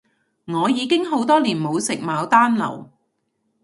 [0.45, 2.89] 我已經好多年冇食牡丹樓